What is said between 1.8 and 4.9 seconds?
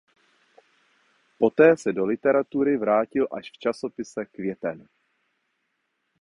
do literatury vrátil až v časopise "Květen".